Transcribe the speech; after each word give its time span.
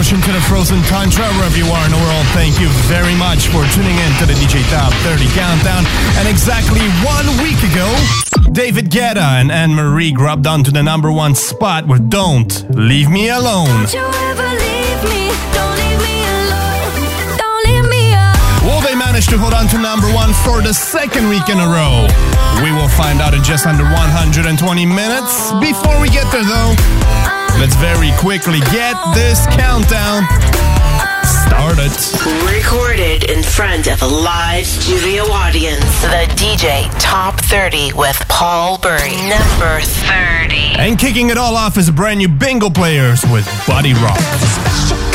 to 0.00 0.32
the 0.32 0.40
frozen 0.48 0.80
tundra, 0.88 1.28
wherever 1.36 1.58
you 1.58 1.66
are 1.66 1.84
in 1.84 1.92
the 1.92 2.00
world, 2.00 2.24
thank 2.32 2.58
you 2.58 2.70
very 2.88 3.14
much 3.20 3.48
for 3.48 3.60
tuning 3.76 3.92
in 3.92 4.12
to 4.16 4.24
the 4.24 4.32
DJ 4.32 4.64
Top 4.72 4.94
30 5.04 5.28
Countdown. 5.36 5.84
And 6.16 6.26
exactly 6.26 6.80
one 7.04 7.28
week 7.44 7.60
ago, 7.68 7.84
David 8.50 8.88
Guetta 8.88 9.20
and 9.20 9.52
Anne 9.52 9.74
Marie 9.74 10.10
grubbed 10.10 10.46
onto 10.46 10.70
the 10.70 10.82
number 10.82 11.12
one 11.12 11.34
spot 11.34 11.86
with 11.86 12.08
Don't 12.08 12.64
Leave 12.74 13.10
Me 13.10 13.28
Alone. 13.28 13.84
Will 18.64 18.80
they 18.80 18.94
manage 18.96 19.26
to 19.28 19.36
hold 19.36 19.52
on 19.52 19.68
to 19.68 19.76
number 19.76 20.08
one 20.14 20.32
for 20.32 20.62
the 20.62 20.72
second 20.72 21.28
week 21.28 21.46
in 21.50 21.60
a 21.60 21.68
row? 21.68 22.08
We 22.64 22.72
will 22.72 22.88
find 22.88 23.20
out 23.20 23.34
in 23.34 23.44
just 23.44 23.66
under 23.66 23.84
120 23.84 24.48
minutes. 24.86 25.52
Before 25.60 26.00
we 26.00 26.08
get 26.08 26.24
there, 26.32 26.44
though, 26.44 27.39
let's 27.58 27.74
very 27.76 28.12
quickly 28.18 28.60
get 28.70 28.96
this 29.14 29.46
countdown 29.56 30.24
started. 31.24 31.90
Recorded 32.46 33.30
in 33.30 33.42
front 33.42 33.86
of 33.88 34.02
a 34.02 34.06
live 34.06 34.66
studio 34.66 35.24
audience. 35.24 35.84
The 36.02 36.26
DJ 36.36 36.90
Top 37.00 37.40
30 37.40 37.92
with 37.94 38.16
Paul 38.28 38.78
Bury. 38.78 39.16
Number 39.28 39.80
30. 39.80 40.78
And 40.78 40.98
kicking 40.98 41.30
it 41.30 41.38
all 41.38 41.56
off 41.56 41.76
is 41.76 41.88
a 41.88 41.92
brand 41.92 42.18
new 42.18 42.28
bingo 42.28 42.70
players 42.70 43.22
with 43.30 43.46
Body 43.66 43.94
Rock. 43.94 45.09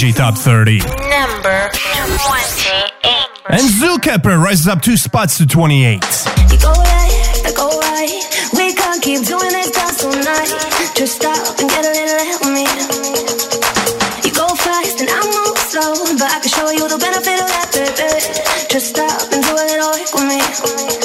Energy 0.00 0.16
Top 0.16 0.34
30. 0.34 0.78
Number 0.78 1.68
28. 1.68 2.90
And 3.50 3.60
Zookeper 3.60 4.42
rises 4.42 4.66
up 4.66 4.80
two 4.80 4.96
spots 4.96 5.36
to 5.36 5.46
28. 5.46 5.92
You 5.92 6.58
go 6.58 6.72
right, 6.72 7.42
I 7.44 7.52
go 7.54 7.68
right. 7.68 8.08
We 8.54 8.72
can't 8.72 9.02
keep 9.02 9.26
doing 9.26 9.52
night. 10.24 10.48
Just 10.96 11.16
stop 11.16 11.58
and 11.60 11.68
get 11.68 11.84
a 11.84 11.92
little 11.92 12.24
help 12.32 12.44
me. 12.48 12.64
You 14.24 14.32
go 14.32 14.48
fast 14.56 15.00
and 15.00 15.10
I 15.10 15.20
slow, 15.68 15.92
but 16.16 16.32
I 16.32 16.40
can 16.40 16.48
show 16.48 16.70
you 16.70 16.88
the 16.88 16.96
benefit 16.96 17.36
of 17.36 17.48
that, 17.52 17.68
baby. 17.70 18.68
Just 18.70 18.96
stop 18.96 19.30
and 19.34 19.44
do 19.44 19.52
a 19.52 19.64
little 19.68 19.90
work 19.90 20.14
with 20.14 20.24
me. 20.24 20.99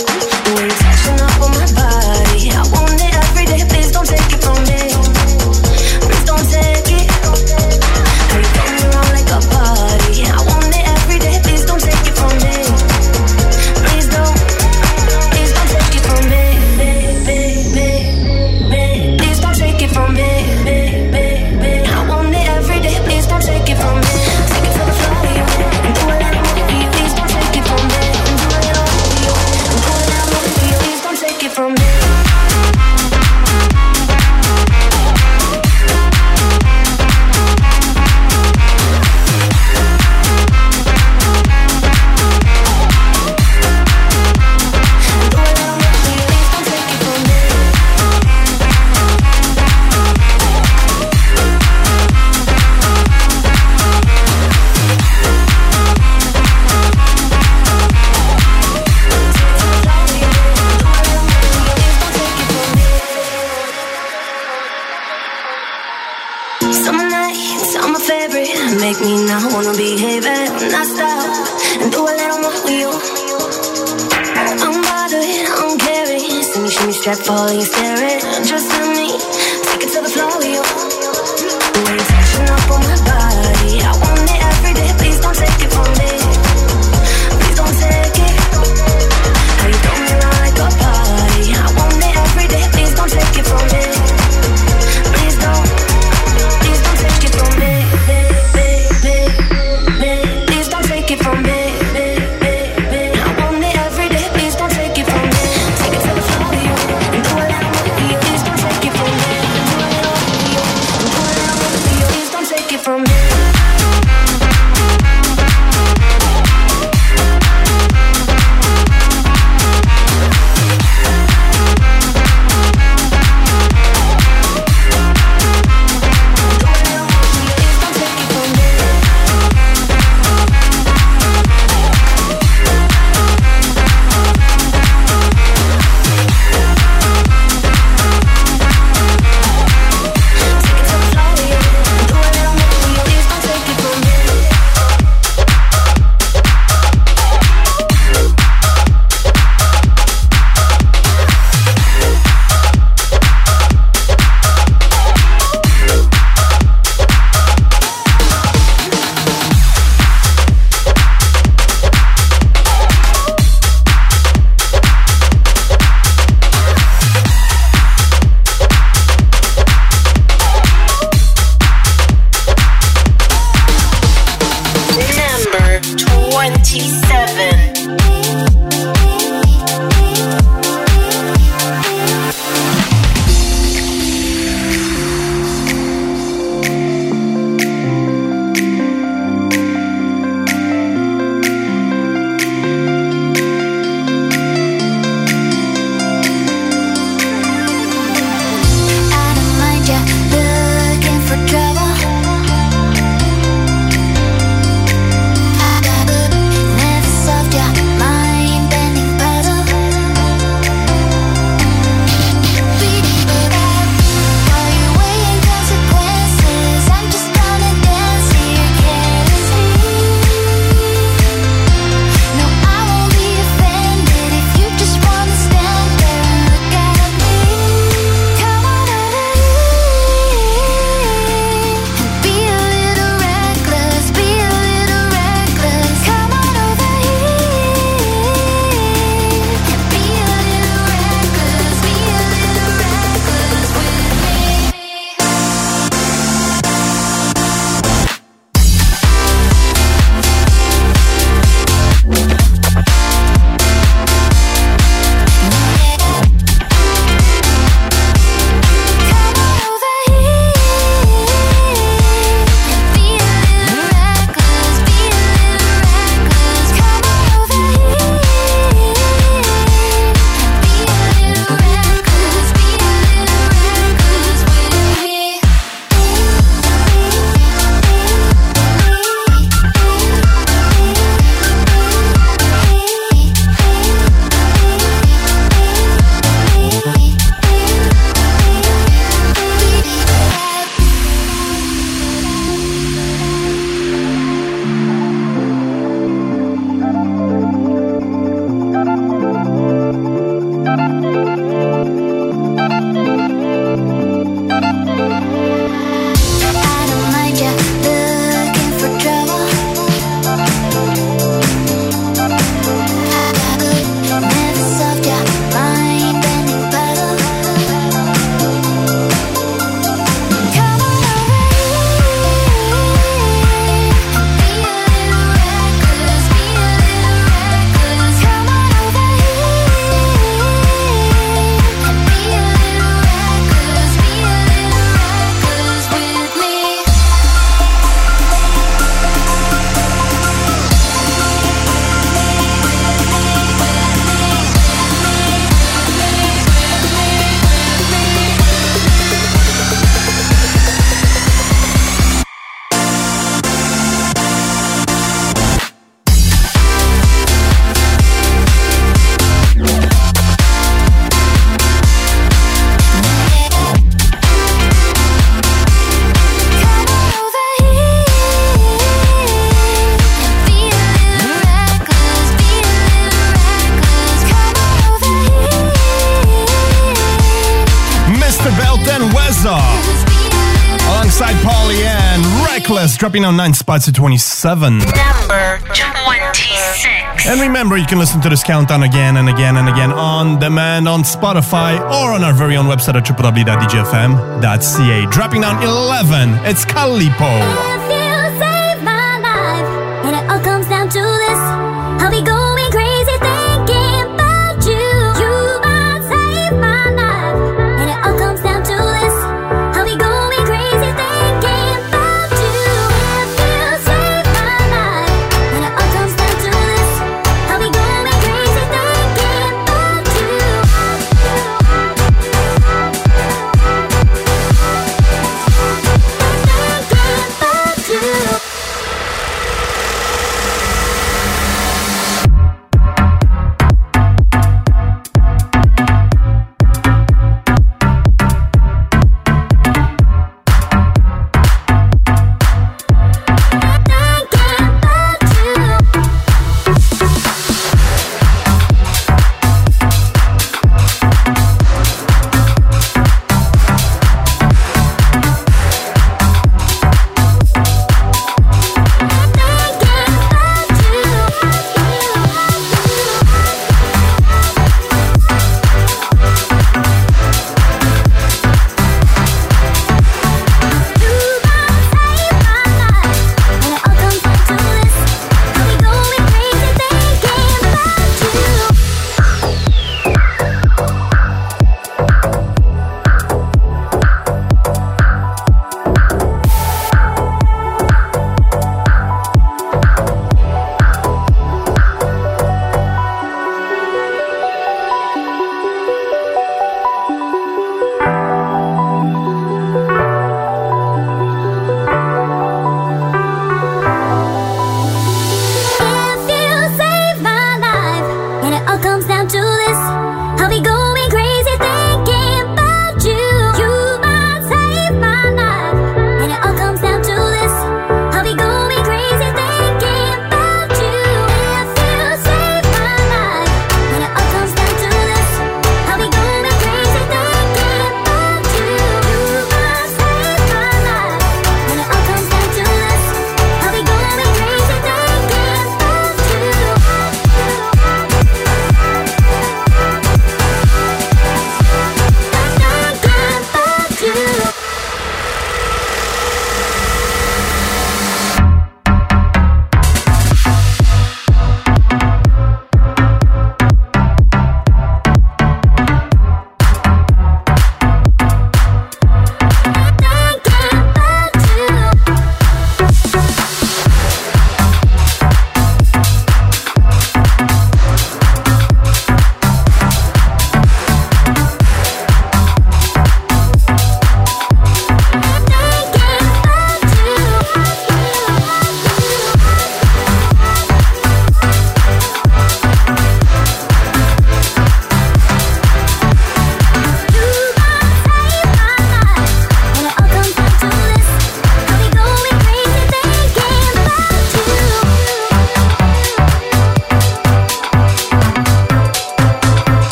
Dropping 382.97 383.21
down 383.23 383.35
9 383.37 383.53
spots 383.53 383.85
to 383.85 383.91
27. 383.91 384.77
Number 384.79 385.59
26. 385.59 387.27
And 387.27 387.41
remember, 387.41 387.75
you 387.77 387.85
can 387.85 387.99
listen 387.99 388.21
to 388.21 388.29
this 388.29 388.43
countdown 388.43 388.83
again 388.83 389.17
and 389.17 389.27
again 389.29 389.57
and 389.57 389.67
again 389.67 389.91
on 389.91 390.39
demand 390.39 390.87
on 390.87 391.01
Spotify 391.03 391.77
or 391.79 392.13
on 392.13 392.23
our 392.23 392.33
very 392.33 392.55
own 392.55 392.65
website 392.67 392.95
at 392.95 393.03
www.djfm.ca. 393.05 395.05
Dropping 395.11 395.41
down 395.41 395.61
11, 395.63 396.29
it's 396.45 396.63
Calippo. 396.65 397.74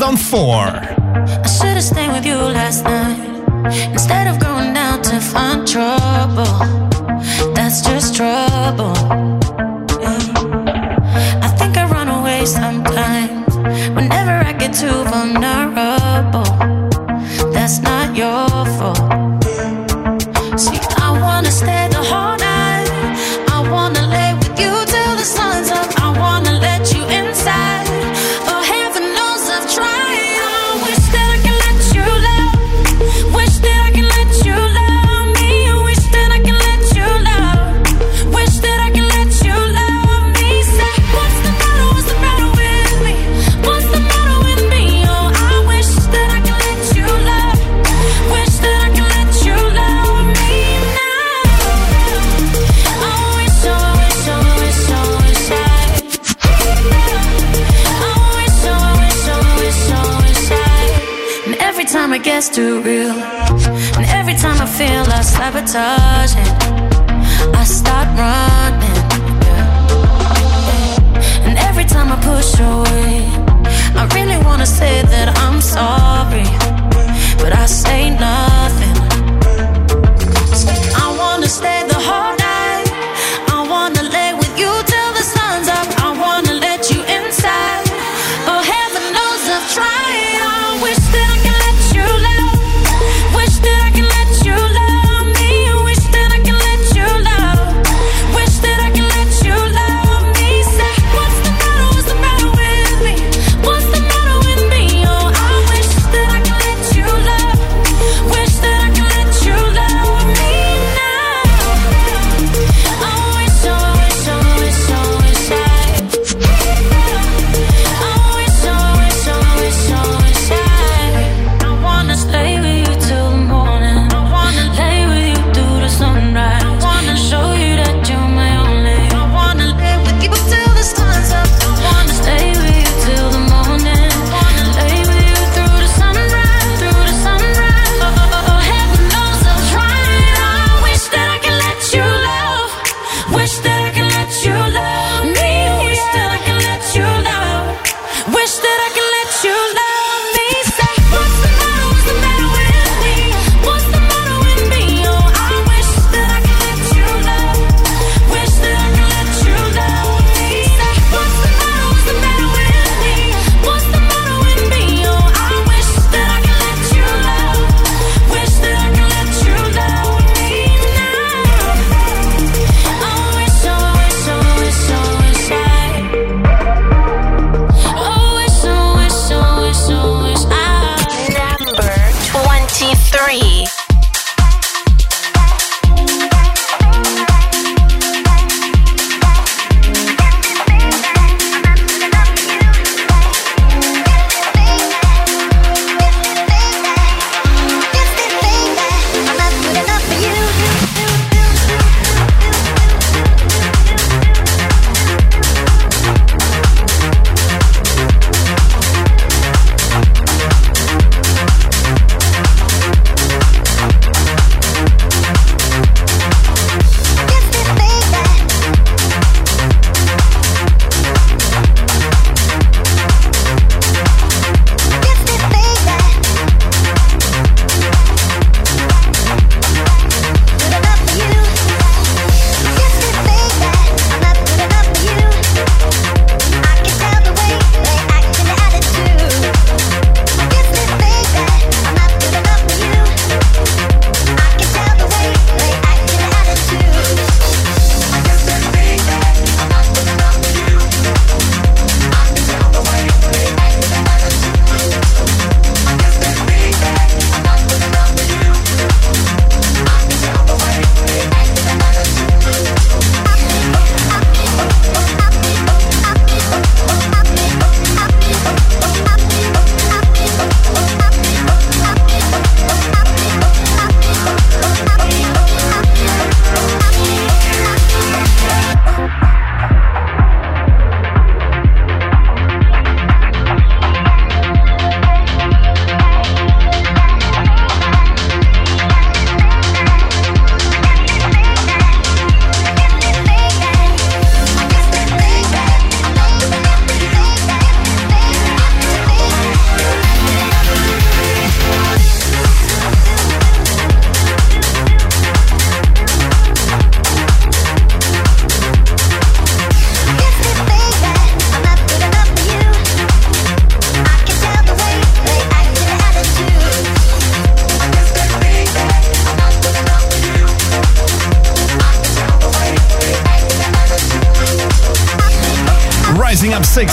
2004. 0.00 0.99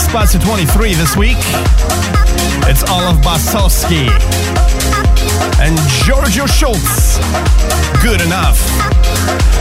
Spots 0.08 0.32
to 0.32 0.38
23 0.38 0.94
this 0.94 1.16
week. 1.18 1.36
It's 2.64 2.82
Olav 2.90 3.16
Basoski 3.20 4.08
and 5.60 5.76
Giorgio 6.04 6.46
Schultz. 6.46 7.18
Good 8.02 8.22
enough. 8.22 8.58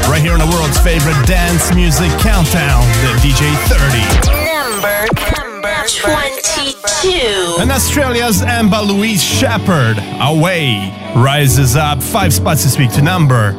Right 0.07 0.21
here 0.21 0.31
on 0.31 0.39
the 0.39 0.47
world's 0.47 0.79
favorite 0.79 1.17
dance 1.27 1.75
music 1.75 2.09
countdown, 2.21 2.81
the 3.03 3.11
DJ 3.19 3.51
30. 3.67 3.99
Number, 4.45 5.07
number 5.35 5.85
22. 5.85 7.57
And 7.59 7.69
Australia's 7.69 8.41
Amber 8.41 8.79
Louise 8.79 9.21
Shepherd, 9.21 9.97
Away, 10.21 10.93
rises 11.13 11.75
up 11.75 12.01
five 12.01 12.33
spots 12.33 12.63
this 12.63 12.77
week 12.77 12.93
to 12.93 13.01
number 13.01 13.51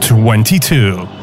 22. 0.00 1.15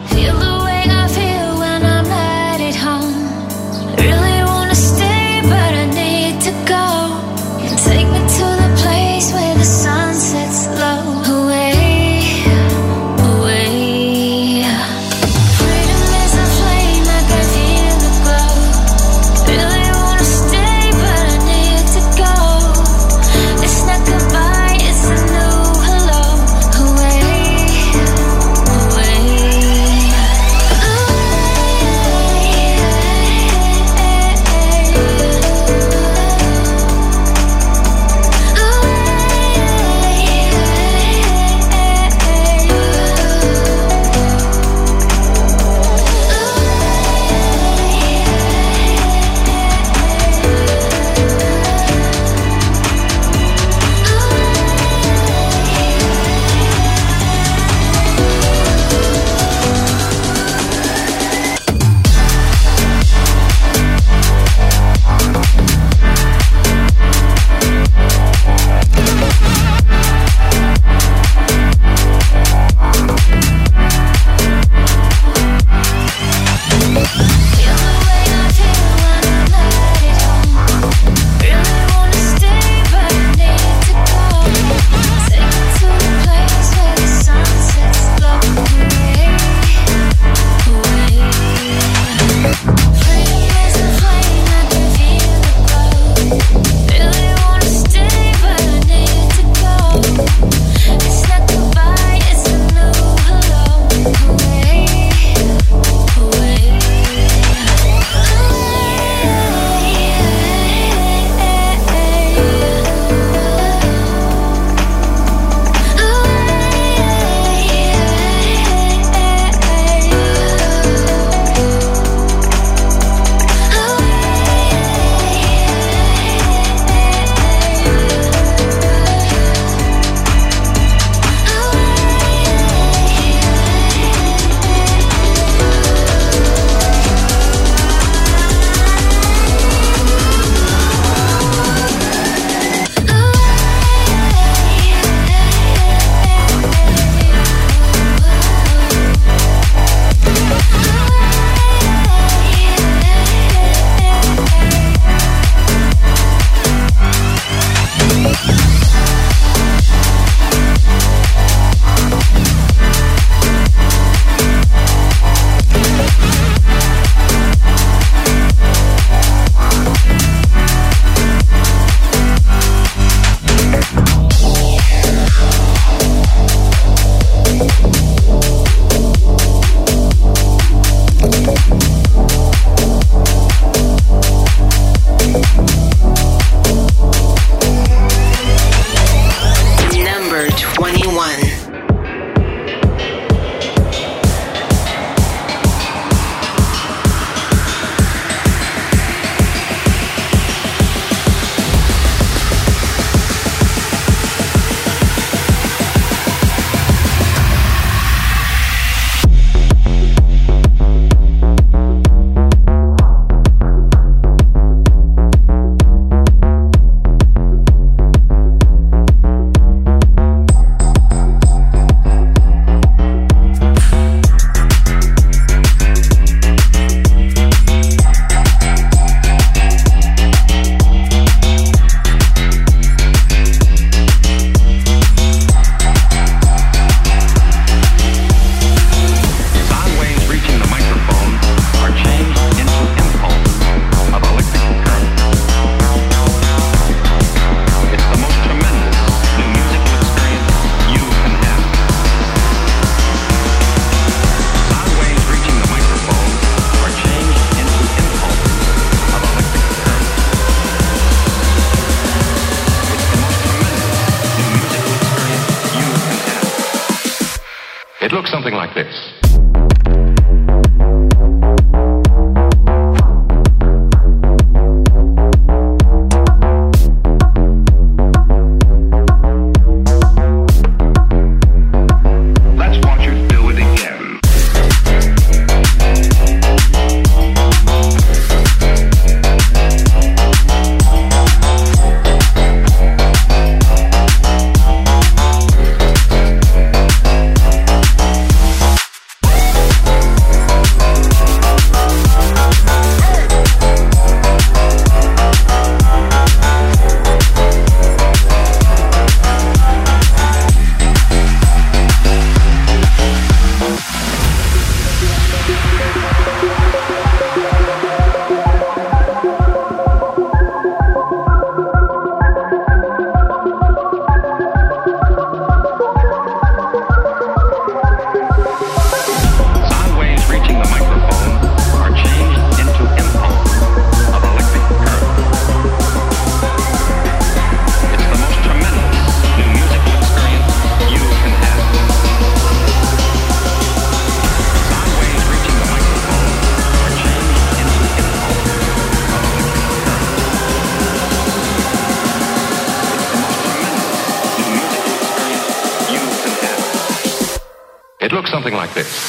Okay. 358.75 359.02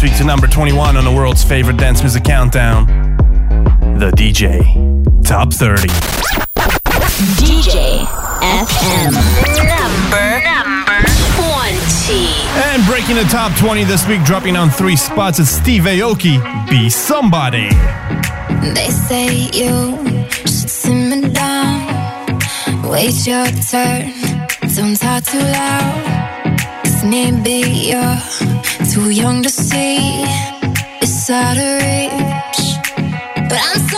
this 0.00 0.10
week 0.10 0.18
to 0.18 0.24
number 0.24 0.46
21 0.46 0.96
on 0.96 1.04
the 1.04 1.10
world's 1.10 1.44
favorite 1.44 1.76
dance 1.76 2.00
music 2.00 2.24
countdown 2.24 2.86
The 3.98 4.10
DJ 4.12 4.64
Top 5.24 5.52
30. 5.52 5.88
DJ 7.36 8.04
FM. 8.40 9.12
Number, 9.68 10.40
number 10.44 11.02
20. 11.36 12.30
And 12.72 12.86
breaking 12.86 13.16
the 13.16 13.26
top 13.30 13.56
20 13.58 13.84
this 13.84 14.06
week, 14.06 14.24
dropping 14.24 14.56
on 14.56 14.70
three 14.70 14.96
spots, 14.96 15.38
is 15.38 15.50
Steve 15.50 15.82
Aoki, 15.82 16.38
Be 16.70 16.88
Somebody. 16.88 17.68
They 18.74 18.88
say 18.88 19.50
you 19.52 19.98
should 20.30 20.70
simmer 20.70 21.28
down, 21.28 22.38
wait 22.88 23.26
your 23.26 23.46
turn, 23.70 24.12
don't 24.74 24.96
talk 24.96 25.24
too 25.24 25.38
loud. 25.38 26.58
Cause 26.84 27.04
maybe 27.04 27.68
you're 27.90 28.49
too 28.90 29.10
young 29.10 29.40
to 29.44 29.48
see, 29.48 30.24
it's 31.00 31.30
out 31.30 31.56
of 31.56 31.82
reach, 31.82 32.76
but 33.48 33.60
I'm. 33.62 33.89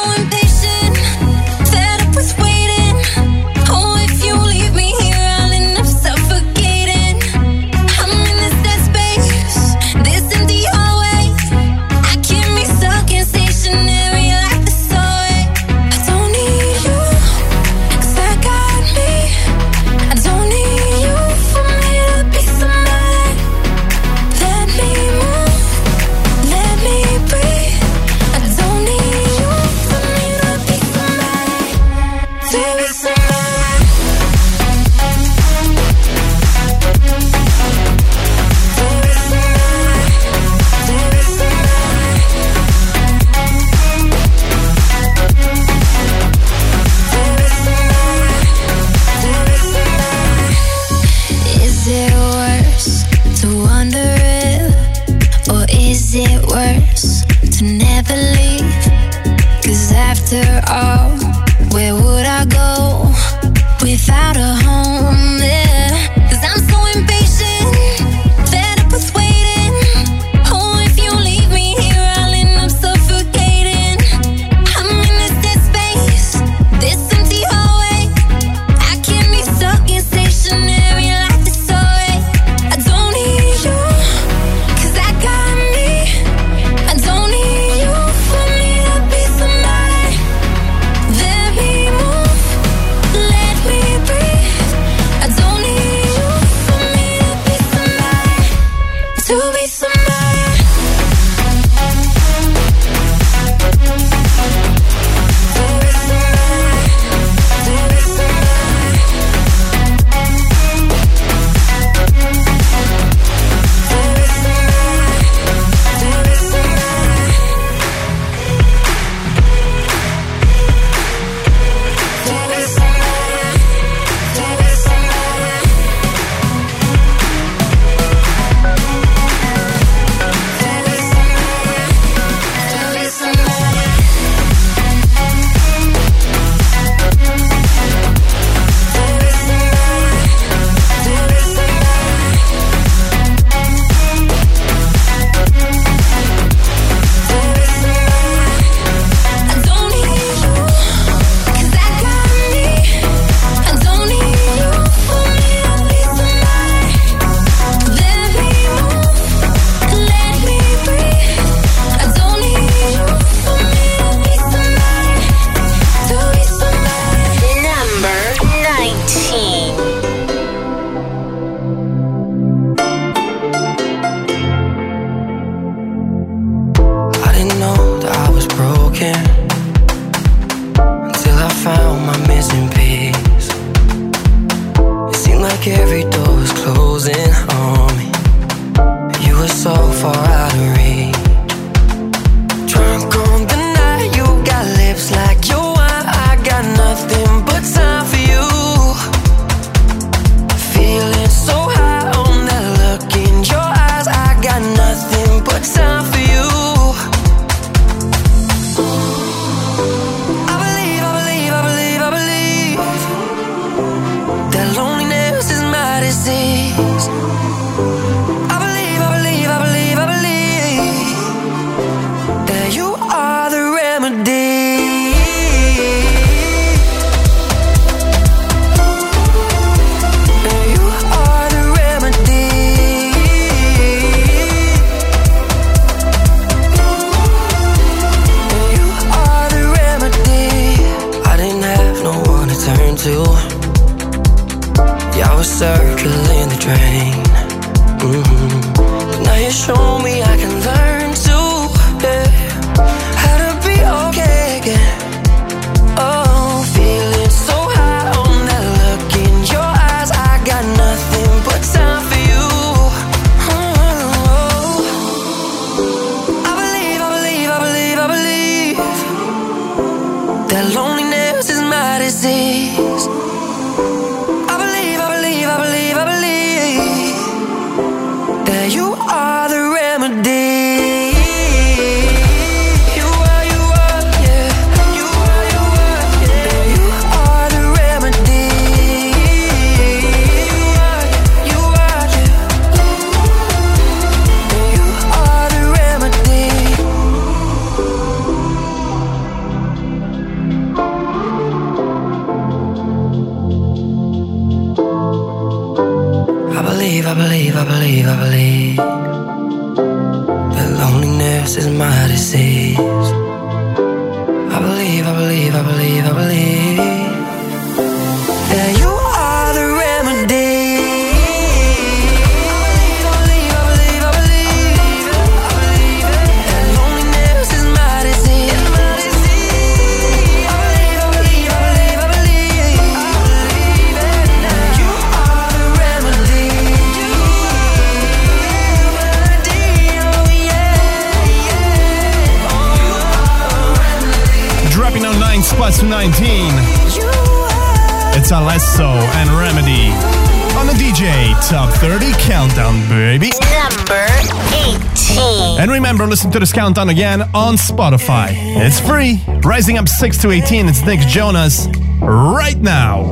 to 356.33 356.39
this 356.39 356.53
countdown 356.53 356.89
again 356.89 357.21
on 357.35 357.57
Spotify. 357.57 358.29
It's 358.33 358.81
free. 358.81 359.23
Rising 359.43 359.77
up 359.77 359.87
6 359.87 360.19
to 360.19 360.31
18, 360.31 360.67
it's 360.67 360.83
Nick 360.83 361.01
Jonas 361.01 361.67
right 362.01 362.57
now. 362.57 363.03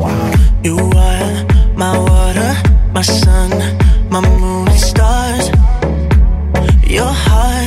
You 0.64 0.79
are 0.79 1.45
my 1.77 1.99
water, 1.99 2.55
my 2.93 3.03
sun, 3.03 3.51
my 4.09 4.21
moon, 4.39 4.71
stars, 4.71 5.49
your 6.87 7.05
heart. 7.07 7.60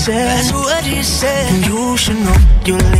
said. 0.00 0.26
That's 0.28 0.52
what 0.52 0.84
he 0.84 1.02
said. 1.02 1.66
You 1.66 1.96
should 1.96 2.16
know 2.16 2.36
you 2.64 2.76
live. 2.76 2.99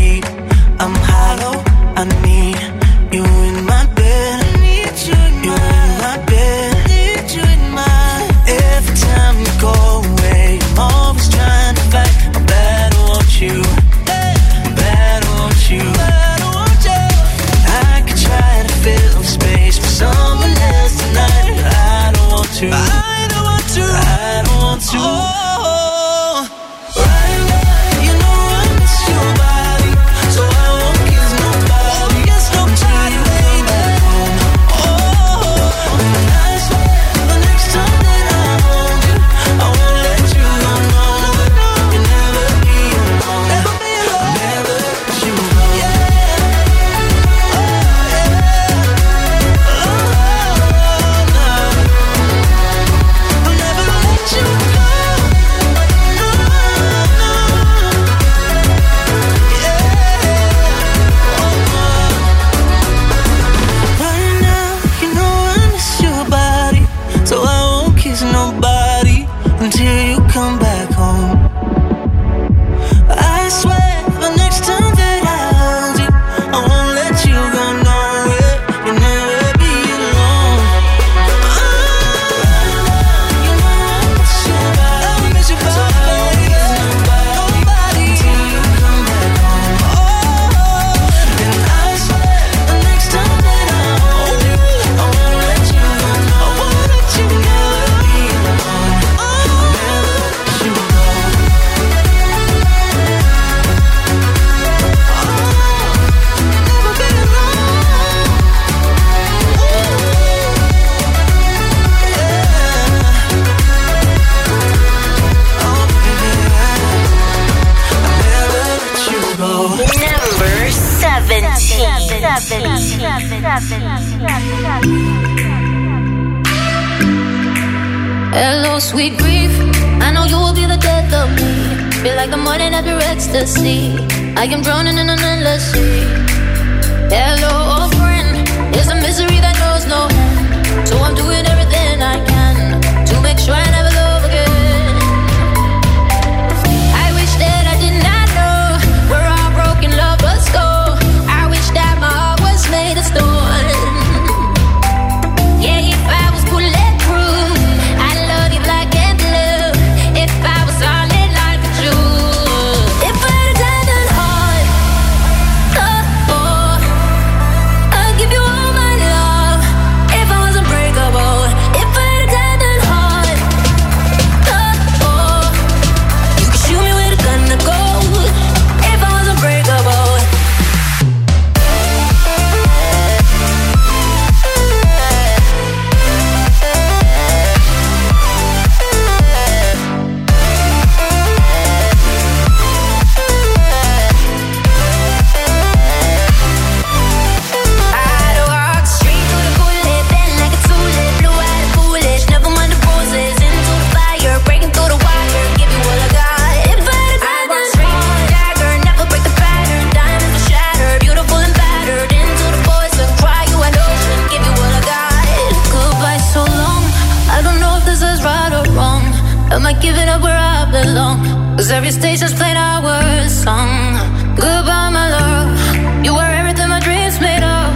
I'm 219.61 219.75
not 219.75 219.83
giving 219.83 220.09
up 220.09 220.23
where 220.23 220.39
I 220.39 220.65
belong. 220.73 221.21
Cause 221.59 221.71
every 221.71 221.91
station's 221.91 222.33
playing 222.33 222.57
our 222.57 223.29
song. 223.29 223.93
Goodbye, 224.35 224.89
my 224.89 225.07
love. 225.11 226.03
You 226.03 226.15
were 226.15 226.33
everything 226.41 226.71
my 226.71 226.81
dreams 226.81 227.21
made 227.21 227.45
of. 227.45 227.69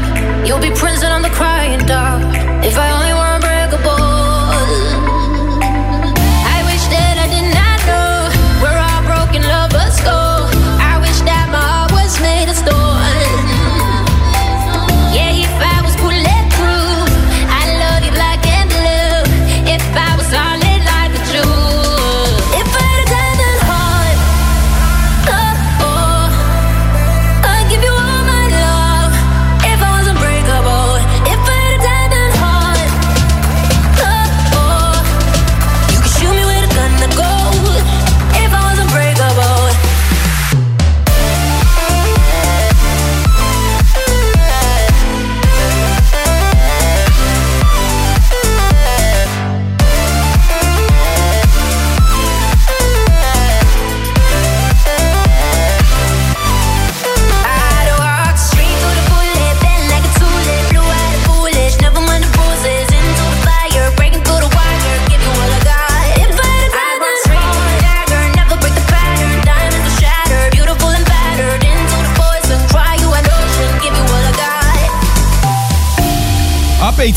You'll 0.46 0.60
be 0.60 0.70
prison 0.70 1.12
on 1.12 1.20
the 1.20 1.28
crying 1.28 1.84
dark. 1.84 2.13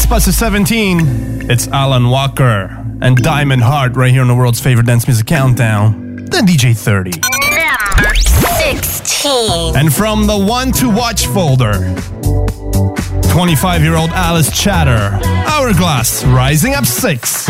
past 0.10 0.32
17, 0.32 1.50
it's 1.50 1.68
Alan 1.68 2.10
Walker 2.10 2.70
and 3.02 3.18
Diamond 3.18 3.62
Heart 3.62 3.96
right 3.98 4.10
here 4.10 4.22
on 4.22 4.30
the 4.30 4.36
world's 4.36 4.60
favorite 4.62 4.86
dance 4.86 5.06
music 5.06 5.28
countdown, 5.28 6.16
the 6.16 6.38
DJ 6.38 6.76
30. 6.78 7.12
Number 7.12 8.16
16. 8.16 9.76
And 9.76 9.94
from 9.94 10.26
the 10.26 10.38
one 10.38 10.72
to 10.74 10.90
watch 10.90 11.28
folder, 11.28 11.74
25 13.32 13.82
year 13.82 13.96
old 13.96 14.12
Alice 14.12 14.50
Chater, 14.56 15.20
Hourglass, 15.46 16.24
Rising 16.26 16.74
Up 16.74 16.86
6. 16.86 17.47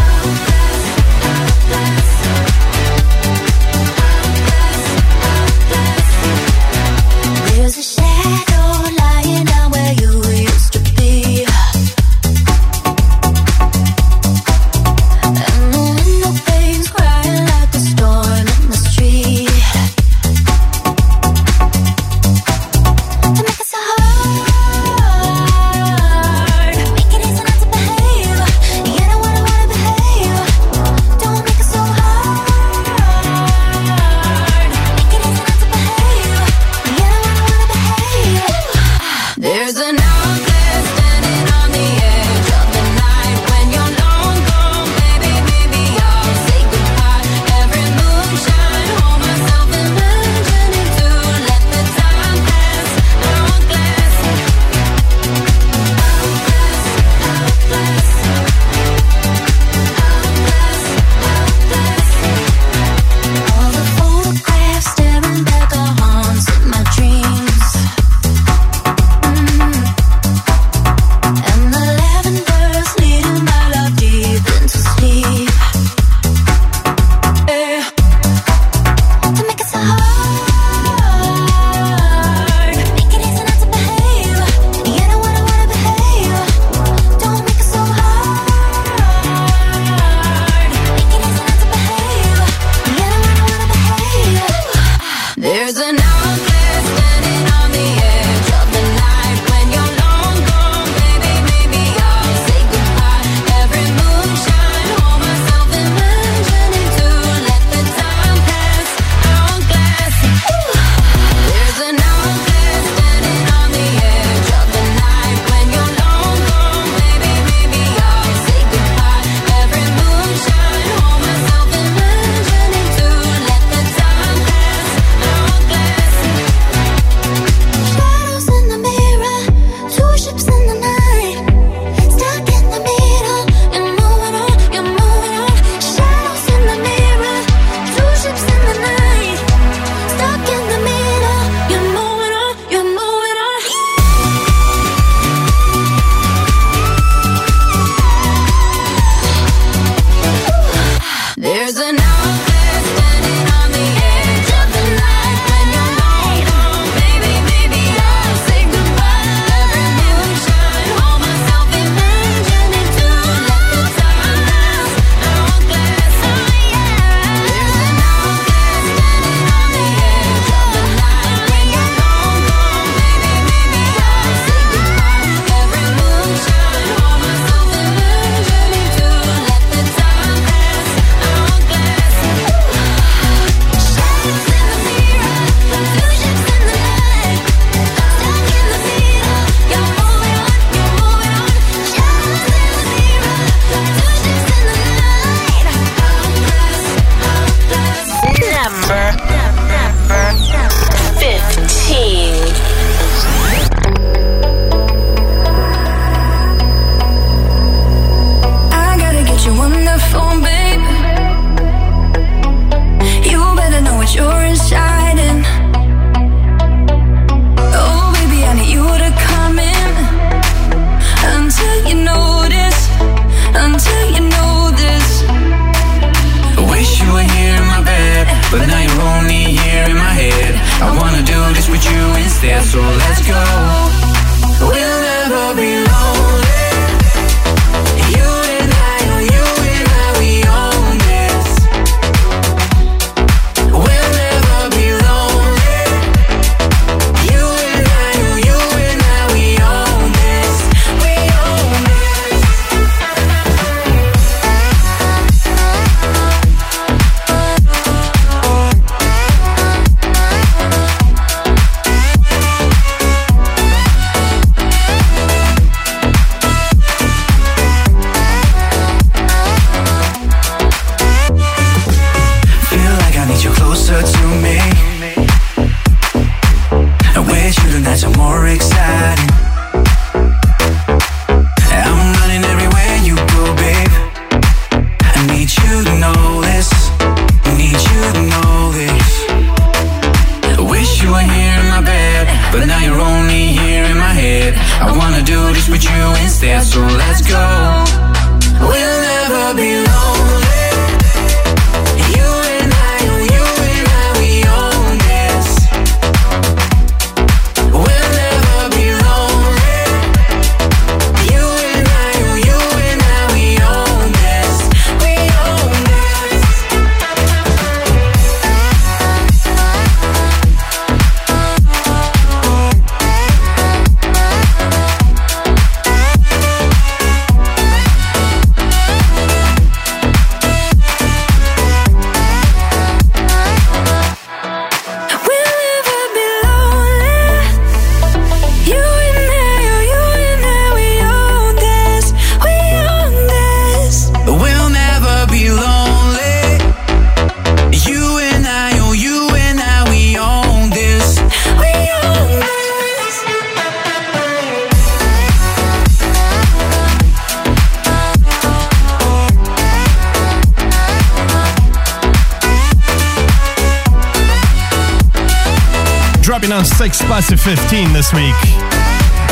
To 367.27 367.35
15 367.35 367.91
this 367.91 368.13
week. 368.13 368.33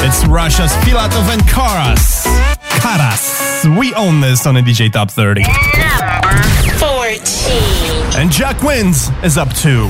It's 0.03 0.25
Russia's 0.27 0.73
Filatov 0.83 1.31
and 1.31 1.41
Karas. 1.43 2.25
Karas. 2.81 3.79
We 3.79 3.93
own 3.93 4.19
this 4.19 4.45
on 4.45 4.57
a 4.57 4.61
DJ 4.61 4.91
Top 4.91 5.09
30. 5.09 5.43
Number 5.43 6.43
14. 6.77 8.21
And 8.21 8.29
Jack 8.29 8.61
Wins 8.63 9.09
is 9.23 9.37
up 9.37 9.53
too. 9.53 9.89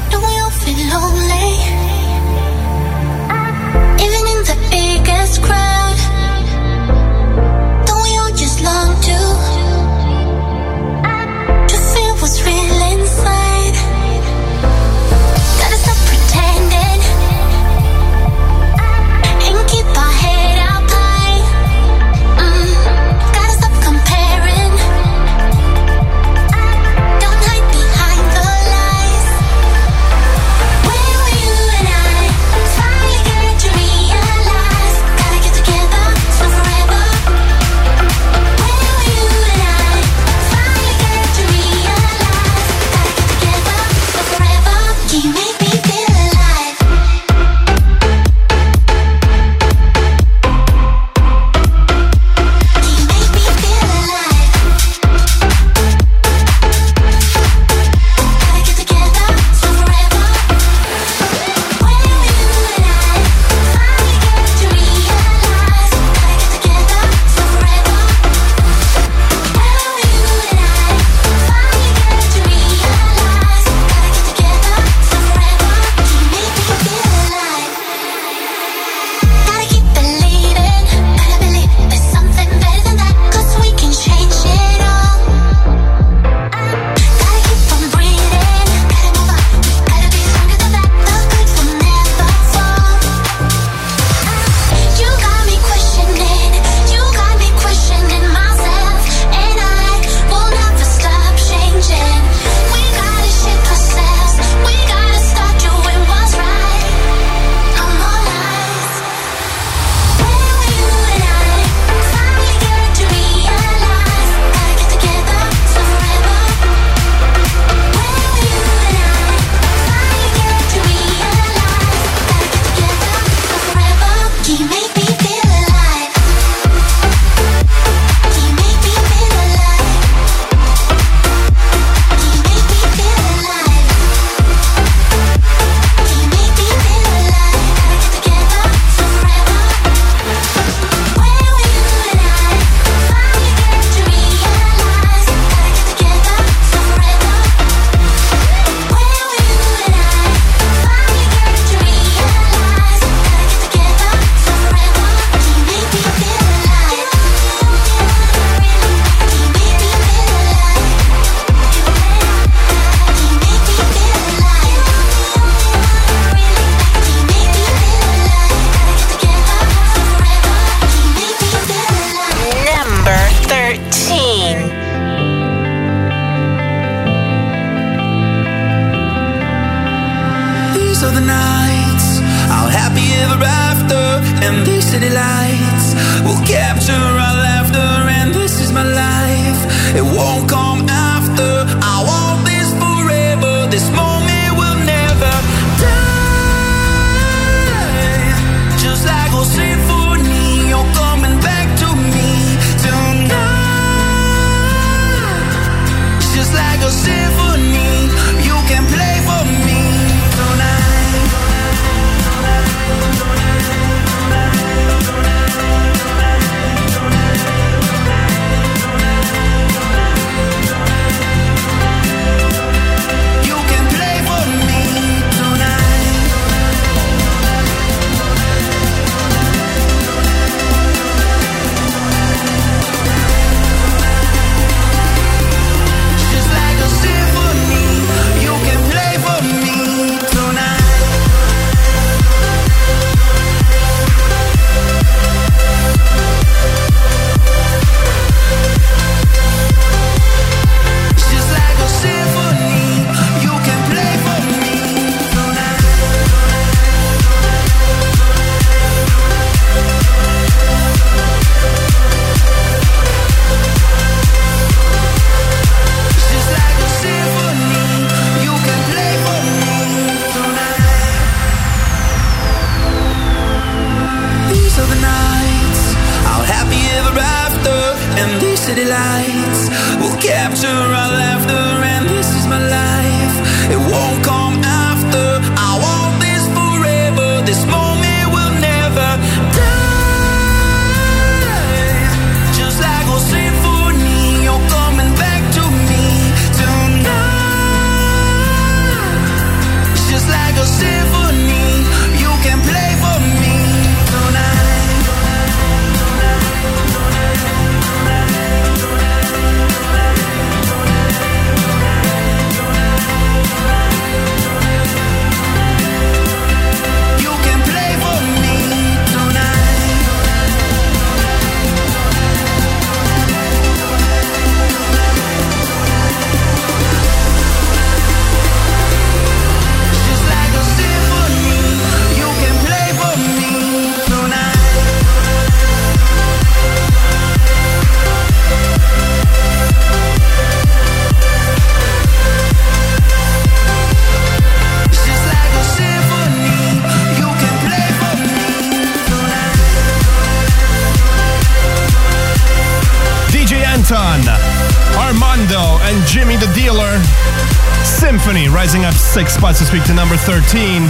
wants 359.45 359.59
to 359.59 359.65
speak 359.65 359.83
to 359.83 359.93
number 359.93 360.17
13 360.17 360.81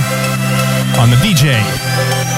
on 0.95 1.09
the 1.09 1.17
DJ 1.19 1.59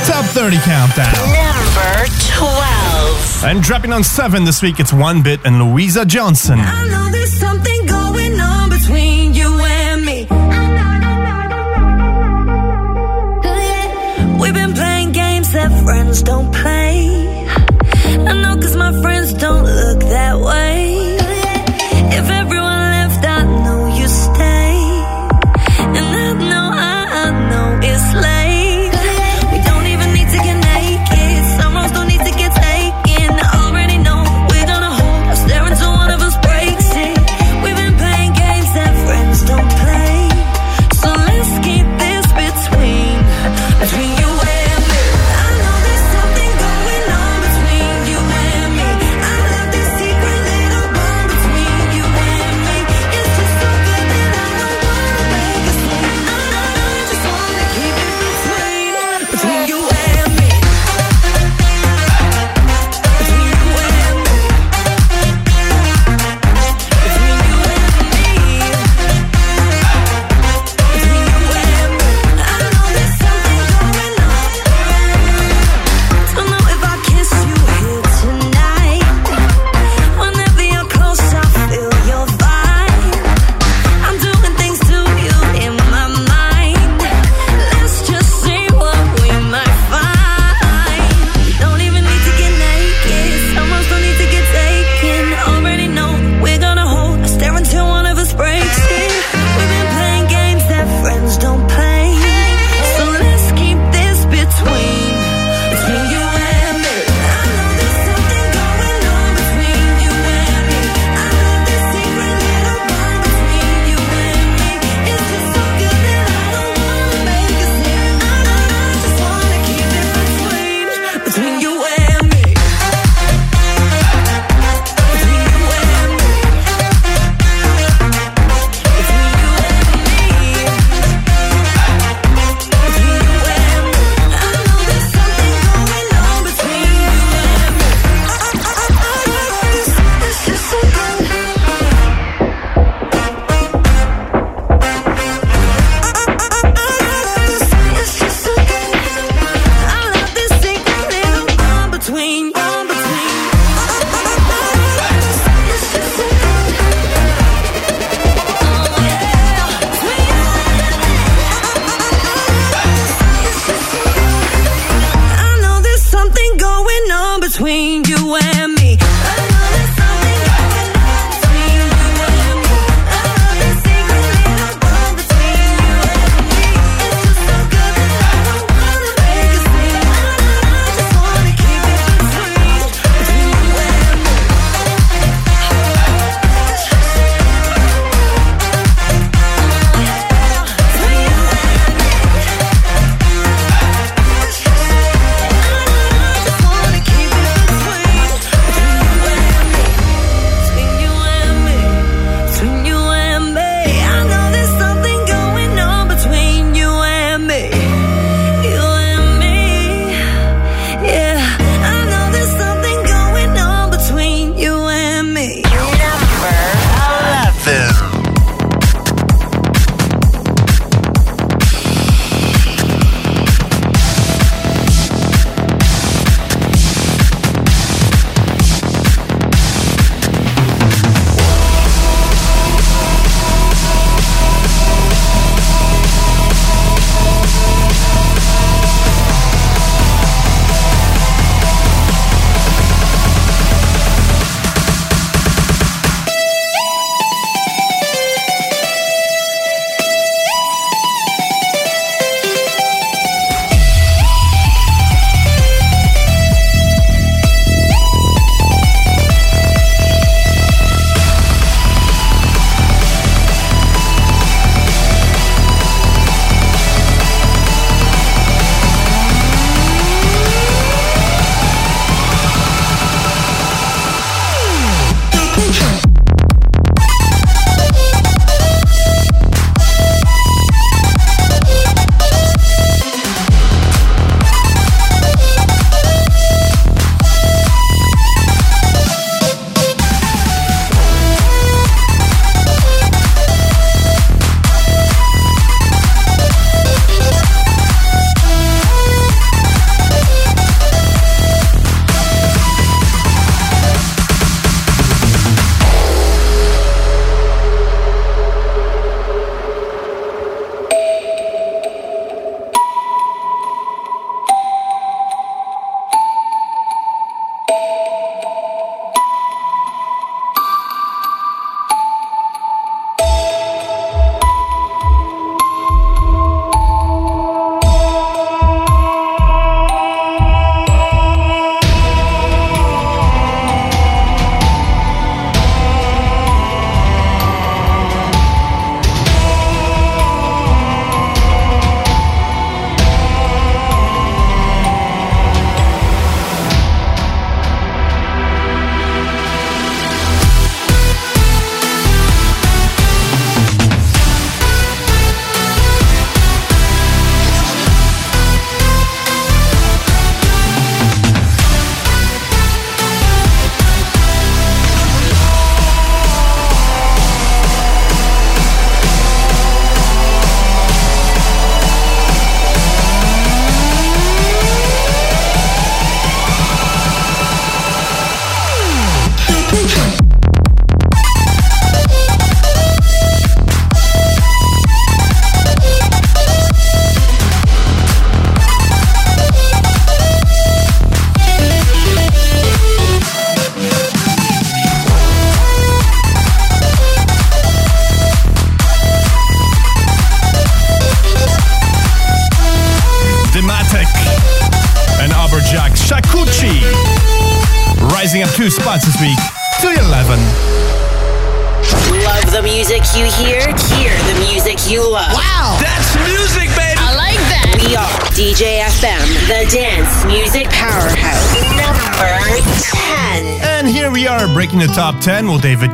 Top 0.08 0.26
30 0.26 0.58
Countdown. 0.66 1.14
Number 1.14 2.08
12. 2.34 3.44
And 3.44 3.62
dropping 3.62 3.94
on 3.94 4.04
7 4.04 4.44
this 4.44 4.64
week, 4.64 4.80
it's 4.80 4.92
One 4.92 5.22
Bit 5.22 5.42
and 5.46 5.62
Louisa 5.62 6.06
Johnson. 6.06 6.58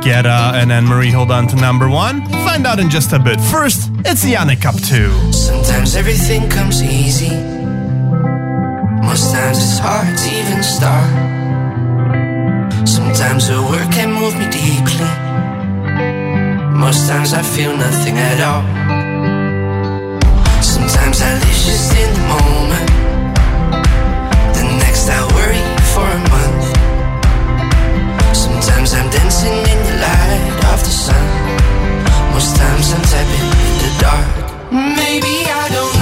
Guetta 0.04 0.52
uh, 0.52 0.56
and 0.56 0.70
Anne 0.70 0.86
Marie 0.86 1.12
hold 1.12 1.32
on 1.32 1.48
to 1.48 1.56
number 1.56 1.88
one? 1.90 2.26
Find 2.44 2.68
out 2.68 2.78
in 2.78 2.90
just 2.90 3.14
a 3.14 3.20
bit. 3.20 3.40
First, 3.40 3.90
it's 4.04 4.26
Janieck 4.26 4.66
up 4.66 4.76
to. 4.76 5.32
Sometimes 5.32 5.96
everything 5.96 6.50
comes 6.50 6.84
easy. 6.84 7.30
Most 9.02 9.32
times 9.32 9.58
it's 9.60 9.80
hard 9.80 10.18
to 10.18 10.30
even 10.30 10.62
start. 10.62 11.08
Sometimes 12.86 13.48
the 13.48 13.62
work 13.64 13.90
can 13.94 14.12
move 14.12 14.36
me 14.36 14.46
deeply. 14.52 15.08
Most 16.78 17.08
times 17.08 17.34
I 17.34 17.42
feel 17.42 17.72
nothing 17.78 18.18
at 18.18 18.42
all. 18.44 18.64
Sometimes 20.62 21.22
I 21.22 21.34
live 21.34 21.62
just 21.64 21.96
in 21.96 22.14
the 22.14 22.22
moment. 22.28 22.93
first 32.44 32.58
time 32.58 32.76
I'm 32.76 33.02
tapping 33.04 33.50
the 33.80 33.90
dark. 34.02 34.72
Maybe 34.72 35.50
I 35.50 35.70
don't. 35.72 35.93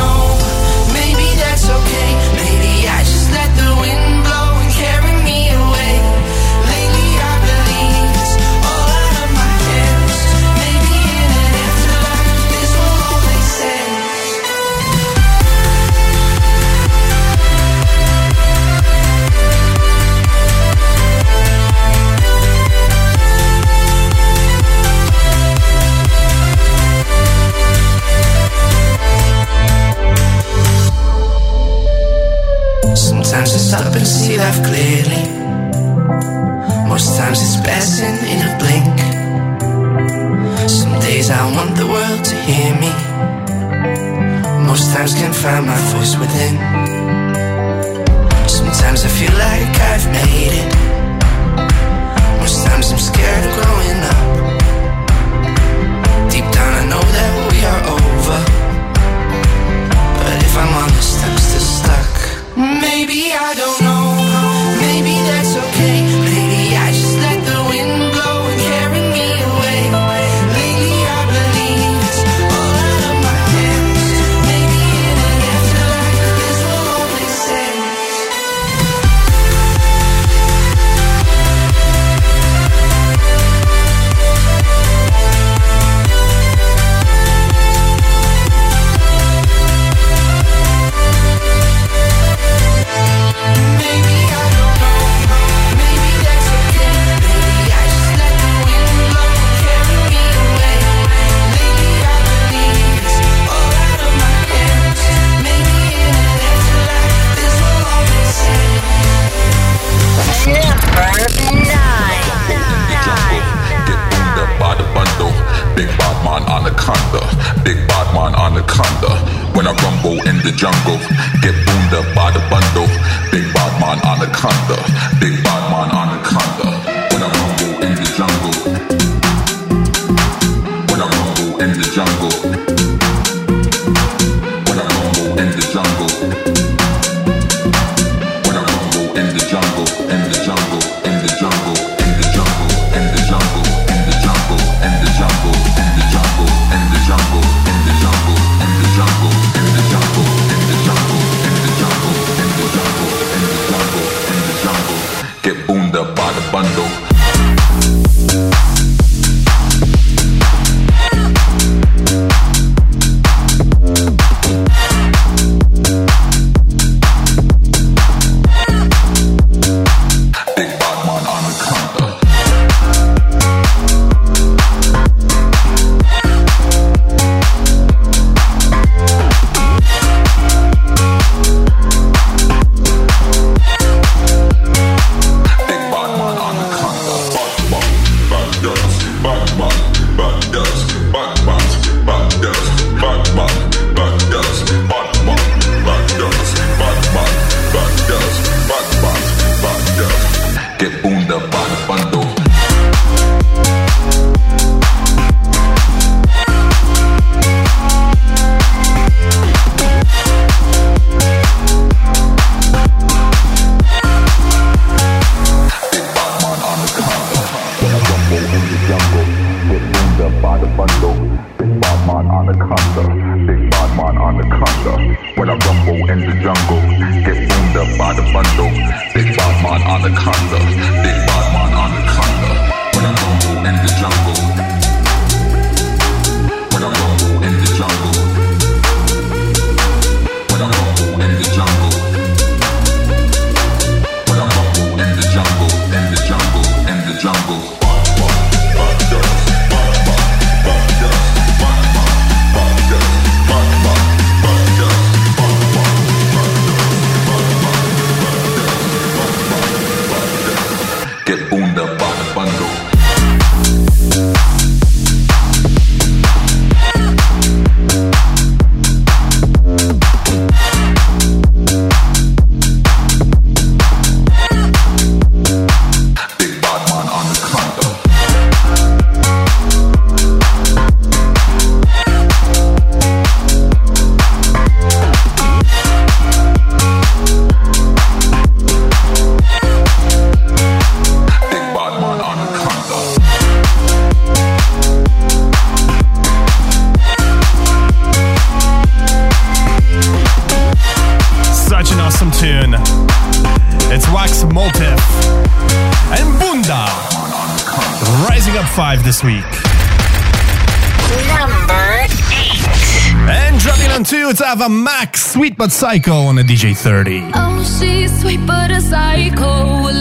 Sweet 315.41 315.57
But 315.57 315.71
Psycho 315.71 316.13
on 316.13 316.37
a 316.37 316.43
DJ 316.43 316.77
30. 316.77 317.31
Oh, 317.33 317.63
she's 317.63 318.15
sweet 318.21 318.45
but 318.45 318.69
a 318.69 318.79
psycho. 318.79 320.00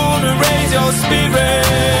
spirit. 0.91 2.00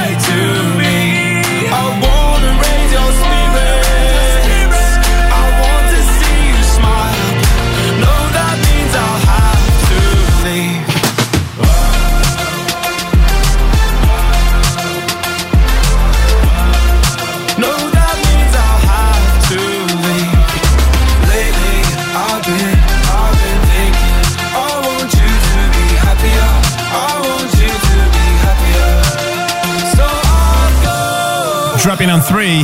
three. 32.31 32.63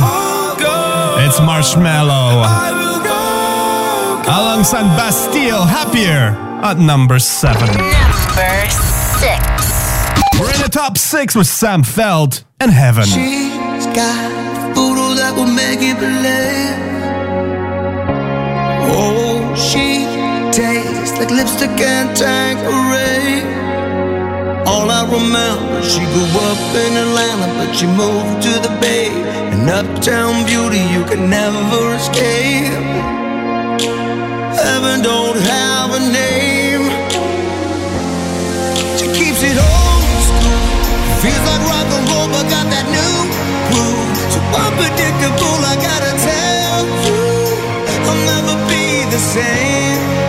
It's 1.24 1.38
Marshmello. 1.40 2.42
Alongside 4.24 4.88
Bastille, 4.96 5.64
happier 5.64 6.32
at 6.64 6.78
number 6.78 7.18
seven. 7.18 7.68
Number 7.68 8.70
six. 9.20 9.60
We're 10.40 10.54
in 10.54 10.62
the 10.62 10.70
top 10.72 10.96
six 10.96 11.34
with 11.34 11.46
Sam 11.46 11.82
Feldt 11.82 12.44
and 12.60 12.70
Heaven. 12.70 13.04
She's 13.04 13.86
got 13.92 14.18
voodoo 14.74 15.16
that 15.20 15.34
will 15.36 15.52
make 15.62 15.80
it 15.82 15.98
blame. 15.98 16.88
Oh, 18.88 19.54
she 19.54 20.06
tastes 20.50 21.18
like 21.18 21.30
lipstick 21.30 21.78
and 21.78 22.16
tangerine. 22.16 23.58
All 24.66 24.90
I 24.90 25.02
remember, 25.04 25.82
she 25.82 26.00
grew 26.14 26.28
up 26.52 26.60
in 26.84 26.92
Atlanta, 27.04 27.48
but 27.58 27.74
she 27.74 27.86
moved 27.86 28.42
to 28.44 28.52
the 28.66 28.74
Bay 28.80 29.08
Uptown 29.70 30.46
beauty 30.46 30.80
you 30.80 31.04
can 31.04 31.28
never 31.28 31.94
escape. 31.94 32.72
Heaven 34.56 35.02
don't 35.02 35.36
have 35.36 35.92
a 35.92 36.00
name. 36.08 36.88
She 38.96 39.06
keeps 39.12 39.42
it 39.44 39.58
old 39.60 40.22
school. 40.28 40.60
Feels 41.20 41.44
like 41.50 41.62
rock 41.68 41.88
and 41.96 42.08
roll, 42.08 42.28
but 42.32 42.48
got 42.48 42.66
that 42.72 42.86
new 42.96 43.16
groove. 43.68 44.16
So 44.32 44.40
unpredictable, 44.56 45.60
I 45.60 45.76
gotta 45.76 46.12
tell 46.16 46.80
you, 47.04 47.20
I'll 48.08 48.22
never 48.24 48.56
be 48.72 49.04
the 49.12 49.20
same. 49.20 50.27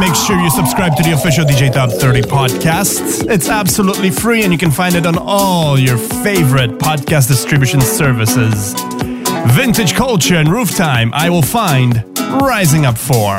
Make 0.00 0.14
sure 0.14 0.38
you 0.40 0.50
subscribe 0.50 0.96
to 0.96 1.02
the 1.02 1.12
official 1.12 1.44
DJ 1.44 1.72
Top 1.72 1.90
30 1.90 2.22
podcast. 2.22 3.30
It's 3.30 3.48
absolutely 3.48 4.10
free 4.10 4.42
and 4.42 4.52
you 4.52 4.58
can 4.58 4.70
find 4.70 4.94
it 4.94 5.06
on 5.06 5.16
all 5.18 5.78
your 5.78 5.96
favorite 5.96 6.72
podcast 6.72 7.28
distribution 7.28 7.80
services. 7.80 8.74
Vintage 9.54 9.94
culture 9.94 10.36
and 10.36 10.48
Rooftime, 10.48 11.10
I 11.12 11.30
will 11.30 11.42
find 11.42 12.04
Rising 12.18 12.86
Up 12.86 12.98
for. 12.98 13.36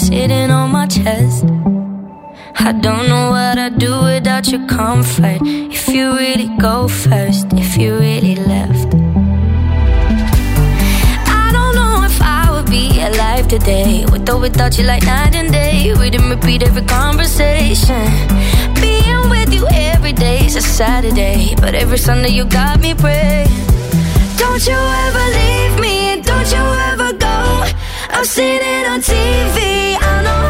Sitting 0.00 0.50
on 0.50 0.72
my 0.72 0.86
chest, 0.86 1.44
I 2.58 2.72
don't 2.72 3.06
know 3.08 3.30
what 3.30 3.58
I'd 3.58 3.78
do 3.78 3.92
without 4.02 4.48
your 4.48 4.66
comfort. 4.66 5.40
If 5.44 5.88
you 5.88 6.16
really 6.16 6.48
go 6.58 6.88
first, 6.88 7.46
if 7.52 7.76
you 7.76 7.98
really 7.98 8.36
left. 8.36 8.94
I 11.40 11.50
don't 11.52 11.74
know 11.74 12.02
if 12.04 12.16
I 12.22 12.50
would 12.50 12.70
be 12.70 13.00
alive 13.02 13.48
today, 13.48 14.06
with 14.10 14.28
or 14.30 14.38
without 14.40 14.78
you, 14.78 14.84
like 14.84 15.04
night 15.04 15.34
and 15.34 15.52
day. 15.52 15.92
Read 15.92 16.14
and 16.14 16.30
repeat 16.30 16.62
every 16.62 16.84
conversation. 16.84 18.06
Being 18.80 19.28
with 19.28 19.52
you 19.52 19.66
every 19.70 20.14
day 20.14 20.46
is 20.46 20.56
a 20.56 20.62
Saturday, 20.62 21.54
but 21.56 21.74
every 21.74 21.98
Sunday 21.98 22.30
you 22.30 22.46
got 22.46 22.80
me 22.80 22.94
praying. 22.94 23.48
Don't 24.38 24.66
you 24.66 24.80
ever 25.06 25.24
leave 25.38 25.74
me, 25.78 26.22
don't 26.22 26.50
you 26.50 26.64
ever. 26.88 27.09
I've 28.20 28.26
seen 28.26 28.60
it 28.60 28.86
on 28.86 29.00
TV, 29.00 29.96
I 29.98 30.22
know 30.22 30.49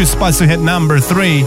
two 0.00 0.06
spots 0.06 0.38
to 0.38 0.46
hit 0.46 0.60
number 0.60 0.98
three. 0.98 1.44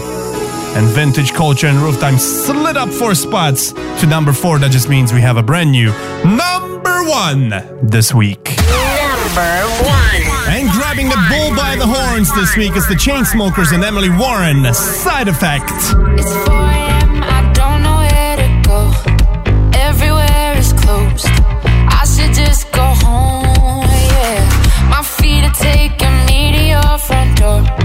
And 0.76 0.86
Vintage 0.94 1.32
Culture 1.32 1.66
and 1.66 1.78
Rooftime 1.78 2.20
slid 2.20 2.76
up 2.76 2.88
four 2.88 3.16
spots 3.16 3.72
to 3.72 4.06
number 4.06 4.32
four. 4.32 4.60
That 4.60 4.70
just 4.70 4.88
means 4.88 5.12
we 5.12 5.20
have 5.22 5.36
a 5.36 5.42
brand 5.42 5.72
new 5.72 5.90
number 6.22 7.02
one 7.02 7.48
this 7.82 8.14
week. 8.14 8.44
Number 8.58 9.58
one. 9.82 10.22
And 10.54 10.70
grabbing 10.70 11.08
the 11.08 11.18
bull 11.28 11.50
by 11.56 11.74
the 11.74 11.86
horns 11.86 12.32
this 12.36 12.56
week 12.56 12.76
is 12.76 12.86
the 12.86 12.94
Chainsmokers 12.94 13.72
and 13.72 13.82
Emily 13.82 14.10
Warren. 14.10 14.72
Side 14.72 15.26
effect. 15.26 15.68
It's 16.14 16.32
4 16.46 16.54
a.m. 16.54 17.24
I 17.24 17.50
don't 17.58 17.82
know 17.82 17.96
where 18.06 18.36
to 18.36 18.48
go. 18.70 19.78
Everywhere 19.80 20.56
is 20.56 20.72
closed. 20.74 21.26
I 21.26 22.04
should 22.06 22.32
just 22.32 22.70
go 22.70 22.86
home. 23.02 23.82
Yeah, 23.82 24.88
my 24.88 25.02
feet 25.02 25.42
are 25.42 25.58
taking 25.58 26.14
me 26.26 26.52
to 26.56 26.64
your 26.74 26.98
front 26.98 27.38
door. 27.38 27.83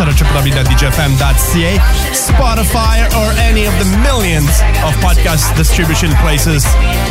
at 0.00 0.08
www.djfm.ca, 0.14 1.78
Spotify, 2.14 3.04
or 3.18 3.32
any 3.40 3.66
of 3.66 3.72
the 3.78 3.84
millions 4.02 4.48
of 4.86 4.94
podcast 5.02 5.56
distribution 5.56 6.10
places 6.22 6.62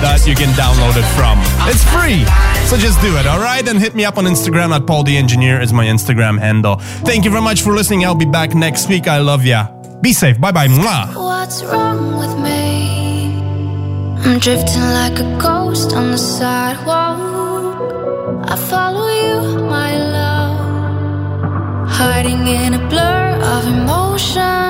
that 0.01 0.25
you 0.27 0.35
can 0.35 0.49
download 0.55 0.95
it 0.95 1.05
from. 1.17 1.39
It's 1.67 1.83
free, 1.91 2.23
so 2.67 2.77
just 2.77 3.01
do 3.01 3.17
it, 3.17 3.27
all 3.27 3.39
right? 3.39 3.67
And 3.67 3.79
hit 3.79 3.95
me 3.95 4.05
up 4.05 4.17
on 4.17 4.25
Instagram 4.25 4.75
at 4.75 4.85
Paul 4.87 5.03
the 5.03 5.17
Engineer 5.17 5.59
is 5.61 5.73
my 5.73 5.85
Instagram 5.85 6.39
handle. 6.39 6.77
Thank 7.05 7.25
you 7.25 7.31
very 7.31 7.43
much 7.43 7.61
for 7.61 7.73
listening. 7.73 8.05
I'll 8.05 8.15
be 8.15 8.25
back 8.25 8.55
next 8.55 8.87
week. 8.89 9.07
I 9.07 9.19
love 9.19 9.45
ya. 9.45 9.67
Be 10.01 10.13
safe. 10.13 10.39
Bye 10.39 10.51
bye. 10.51 10.67
What's 10.67 11.63
wrong 11.63 12.17
with 12.17 12.37
me? 12.39 13.41
I'm 14.25 14.39
drifting 14.39 14.81
like 14.81 15.19
a 15.19 15.37
ghost 15.41 15.93
on 15.93 16.11
the 16.11 16.17
sidewalk. 16.17 17.19
I 18.49 18.55
follow 18.55 19.07
you, 19.07 19.63
my 19.65 19.86
in 22.29 22.73
a 22.73 22.89
blur 22.89 23.39
of 23.41 23.65
emotion. 23.67 24.66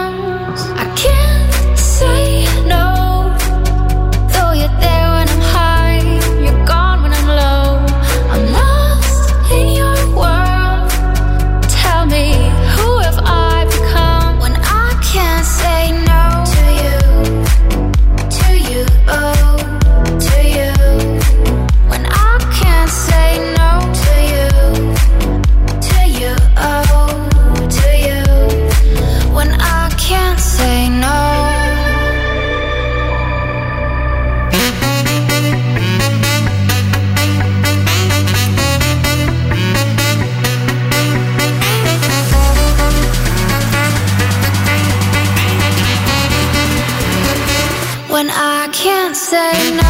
say 49.38 49.76
no. 49.76 49.86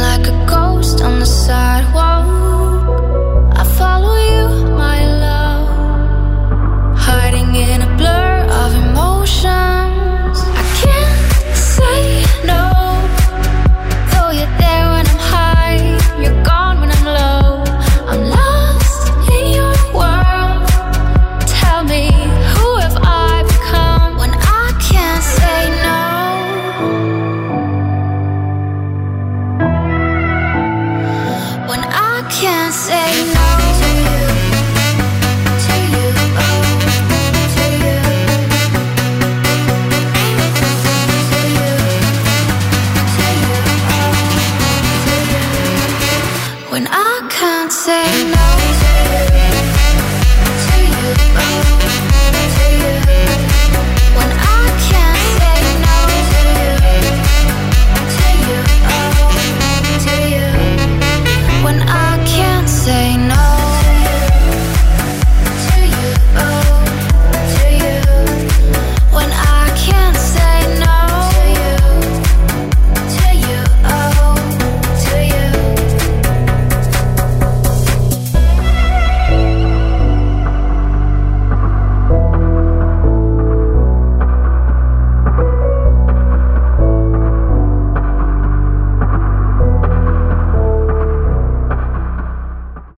like 0.00 0.26
a 0.28 0.39